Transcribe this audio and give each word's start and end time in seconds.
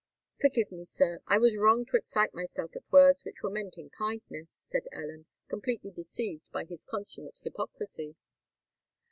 "Forgive 0.39 0.71
me, 0.71 0.83
sir,—I 0.85 1.37
was 1.37 1.55
wrong 1.59 1.85
to 1.85 1.95
excite 1.95 2.33
myself 2.33 2.75
at 2.75 2.91
words 2.91 3.23
which 3.23 3.43
were 3.43 3.51
meant 3.51 3.77
in 3.77 3.91
kindness," 3.91 4.49
said 4.51 4.87
Ellen, 4.91 5.27
completely 5.47 5.91
deceived 5.91 6.51
by 6.51 6.63
this 6.65 6.83
consummate 6.83 7.37
hypocrisy. 7.43 8.15